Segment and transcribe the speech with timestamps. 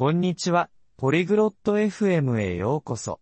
[0.00, 3.20] こんにちは、ポリグロット FM へようこそ。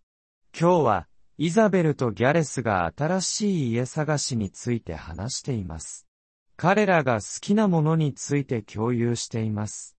[0.57, 6.07] 今日は、イザベルとギャレスが新しい家探しについて話しています。
[6.55, 9.97] 彼らが好きなものについて共有しています。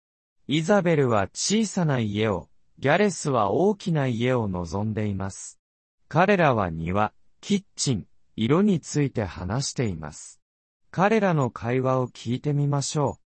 [0.48, 2.48] イザベルは小さな家を、
[2.78, 5.60] ギャレスは大きな家を望んでいます。
[6.08, 7.12] 彼らは庭、
[7.42, 8.06] キッチン、
[8.38, 10.40] 色について話しています。
[10.92, 13.22] 彼らの会話を聞いてみましょう。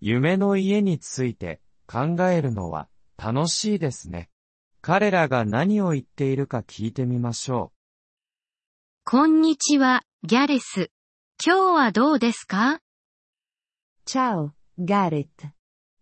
[0.00, 4.30] 夢の家について考えるのは楽しいですね。
[4.82, 7.76] 彼らが何を言っているか聞いてみましょう。
[9.04, 10.90] こんにちは、ギャレス。
[11.44, 12.80] 今日はどうですか
[14.06, 15.26] ？Ciao, Gareth.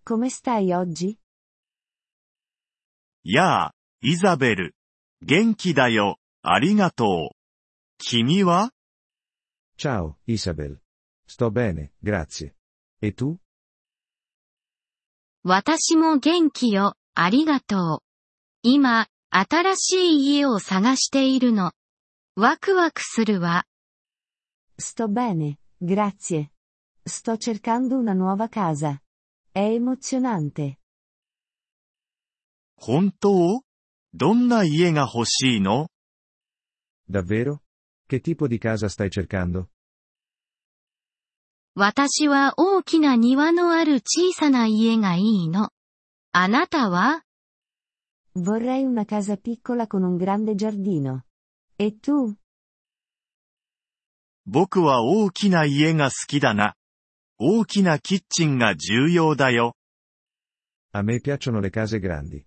[0.04, 1.16] Come stai oggi?
[3.24, 4.76] やあ、イザベル。
[5.22, 7.36] 元気だよ、ありがとう。
[7.98, 8.72] 君は
[9.78, 10.78] ？Ciao, Isabel.
[11.26, 12.52] Sto bene, grazie.
[13.00, 13.38] E tu?
[15.42, 17.98] 私も元気よ、ありがとう。
[18.62, 21.72] 今、新しい家を探しているの。
[22.34, 23.64] ワクワクするわ。
[24.78, 26.50] Sto bene, grazie.
[27.06, 29.00] Sto cercando una nuova casa.
[29.52, 30.78] È emozionante.
[32.76, 33.62] 本当
[34.12, 35.88] どんな家が欲しいの
[37.08, 37.60] Davvero?
[38.08, 39.68] Che tipo di casa stai cercando?
[41.76, 45.70] 私は大きな庭のある小さな家がいいの。
[46.33, 47.23] あなたは
[48.35, 51.23] Vorrei una casa piccola con un grande giardino.
[51.77, 52.35] E tu?
[54.45, 56.75] 僕は大きな家が好きだな。
[57.37, 59.75] 大きなキッチンが重要だよ。
[60.91, 62.43] A me piacciono le case grandi.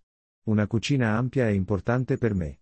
[0.47, 2.59] Una cucina ampia è importante per me.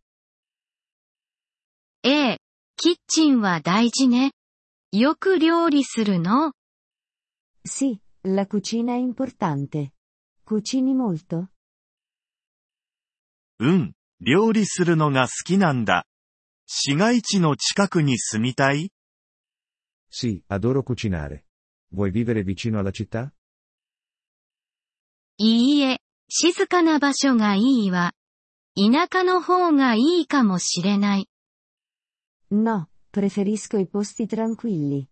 [2.02, 2.38] ええ、
[2.76, 4.32] キッチンは大事ね。
[4.92, 6.52] よく料理するの
[7.64, 9.92] Sì, la cucina è importante.
[10.45, 11.47] Cucini molto?
[13.59, 16.05] うん、料理するのが好きなんだ。
[16.67, 18.91] 市街地の近くに住みたい
[20.11, 21.47] Sì, adoro cucinare.
[21.89, 23.31] Vuoi vivere vicino alla città?
[25.37, 25.99] いいえ、
[26.29, 28.13] 静かな場所がいいわ。
[28.75, 31.27] 田舎の方がいいかもしれない。
[32.51, 35.07] No, Preferisco i posti tranquilli.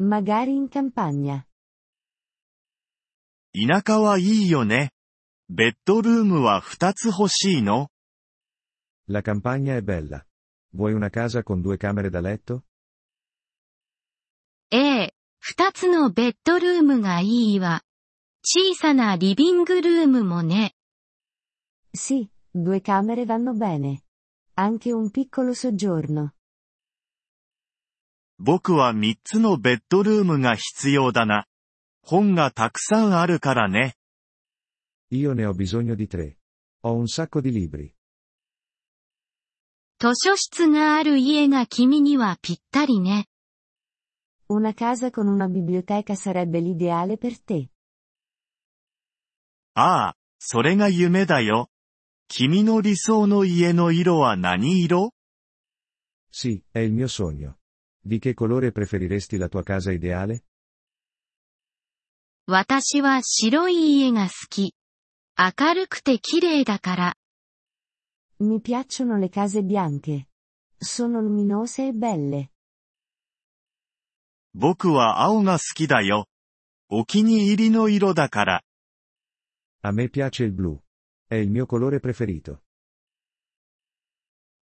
[0.00, 1.46] Magari in campagna.
[3.54, 4.92] 田舎はいいよね。
[5.50, 7.88] ベッドルームは二つ欲しいの
[9.08, 10.24] La campagna è bella.
[10.74, 12.62] Vuoi una casa con due camere da letto?
[14.70, 17.82] ええ、二つのベッドルームがいいわ。
[18.42, 20.74] 小さなリビングルームもね。
[21.94, 24.00] Sì, due camere vanno bene.
[24.54, 26.30] Anche un piccolo soggiorno.
[28.38, 31.46] 僕は三つのベッドルームが必要だな。
[32.02, 33.94] 本がたくさんあるからね。
[35.12, 36.38] Io ne ho bisogno di tre.
[36.82, 37.94] Ho un sacco di libri.
[39.98, 43.26] 図書室がある家が君にはぴったりね。
[44.50, 47.68] Una casa con una biblioteca sarebbe l'ideale per te.
[49.74, 51.70] ああ、それが夢だよ。
[52.26, 55.12] 君の理想の家の色は何色
[56.30, 57.58] Sì, è il mio sogno.
[58.00, 60.44] Di che colore preferiresti la tua casa ideale?
[62.46, 64.74] 私は白い家が好き。
[65.38, 67.14] 明るくて綺麗だから。
[68.40, 70.26] Mi piacciono le case bianche.
[70.80, 72.48] Sono luminose e belle.
[74.54, 76.26] 僕は青が好きだよ。
[76.88, 78.62] お気に入りの色だから。
[79.82, 80.78] A me piace il blu.
[81.30, 82.58] È il mio colore preferito.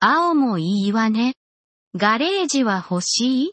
[0.01, 1.35] 青もいいわね。
[1.95, 3.53] ガレージは欲しい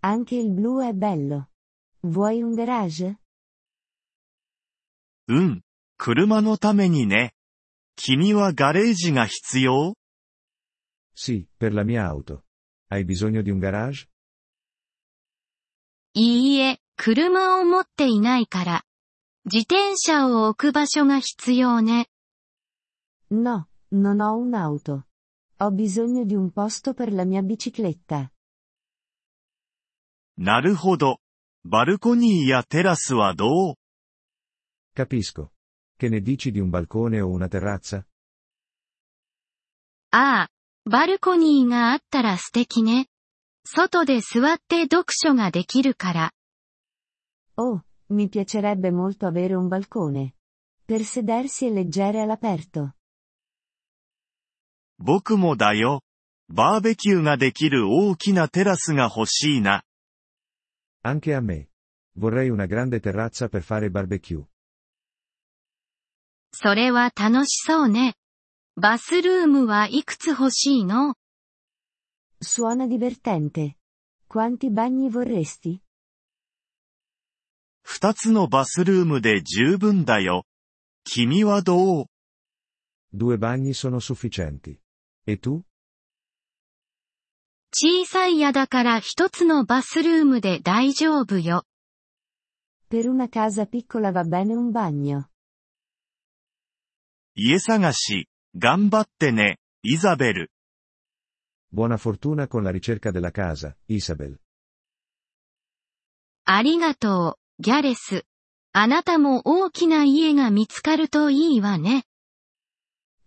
[0.00, 1.51] Anche il blu è bello.
[2.04, 3.16] Vuoi un garage?
[5.28, 5.62] うん。
[5.96, 7.32] 車のためにね。
[7.94, 9.94] 君はガレージが必要
[11.14, 12.42] Sì, per la mia auto.
[12.88, 14.08] Hai bisogno di un garage?
[16.14, 18.84] いいえ、車を持っていないから。
[19.44, 22.08] 自転車を置く場所が必要ね。
[23.30, 25.04] No, non ho un'auto.
[25.58, 28.30] Ho bisogno di un posto per la mia bicicletta.
[30.36, 31.21] なるほど。
[31.64, 33.74] バルコニーやテラスはどう
[34.96, 35.52] Capisco.
[35.96, 38.04] Che ne dici di un balcone o una terrazza?
[40.10, 40.50] ああ、
[40.84, 43.06] バルコニーがあったら素敵ね。
[43.64, 46.32] 外で座って読書ができるから。
[47.56, 50.34] Oh, mi piacerebbe molto avere un balcone.
[50.84, 52.90] Per sedersi e leggere all'aperto.
[54.98, 56.02] 僕もだよ。
[56.48, 59.84] バーベキューができる大きなテラスが欲しいな。
[61.03, 61.69] Anche a me.
[62.13, 64.45] Vorrei una grande terrazza per fare barbecue.
[66.51, 68.15] それは楽しそうね。
[68.75, 71.15] バスルームはいくつ欲しいの
[72.41, 73.75] Suona divertente.
[74.27, 75.81] Quanti bagni vorresti?
[77.81, 80.45] 二つのバスルームで十分だよ。
[81.03, 82.05] 君はどう
[83.13, 84.79] Due bagni sono sufficienti.
[85.25, 85.63] E tu?
[87.74, 91.64] 小さい家だから一つのバスルームで大丈夫よ。
[92.90, 95.24] Per una casa piccola va bene un bagno.
[97.34, 98.28] 家探し、
[98.58, 100.50] 頑張ってね、イザベル。
[101.72, 104.36] Buona fortuna con la ricerca della casa, Isabel.
[106.44, 108.26] ありがとう、ギャレス。
[108.74, 112.04] あなたも大きな家が見つかるといいわね。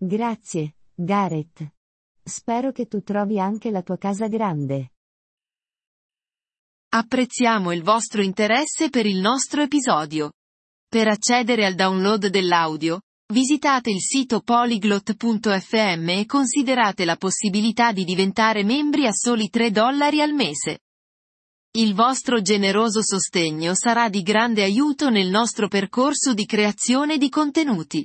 [0.03, 1.74] Grazie, Gareth.
[2.27, 4.93] Spero che tu trovi anche la tua casa grande.
[6.89, 10.31] Apprezziamo il vostro interesse per il nostro episodio.
[10.89, 13.01] Per accedere al download dell'audio,
[13.31, 20.19] visitate il sito polyglot.fm e considerate la possibilità di diventare membri a soli 3 dollari
[20.19, 20.79] al mese.
[21.77, 28.03] Il vostro generoso sostegno sarà di grande aiuto nel nostro percorso di creazione di contenuti.